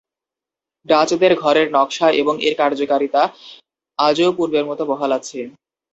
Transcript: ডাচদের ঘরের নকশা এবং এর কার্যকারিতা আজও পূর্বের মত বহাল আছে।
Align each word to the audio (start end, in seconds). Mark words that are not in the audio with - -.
ডাচদের 0.85 1.33
ঘরের 1.35 1.67
নকশা 1.73 2.07
এবং 2.21 2.35
এর 2.41 2.53
কার্যকারিতা 2.61 3.21
আজও 3.99 4.29
পূর্বের 4.37 4.65
মত 4.69 4.79
বহাল 4.89 5.11
আছে। 5.19 5.39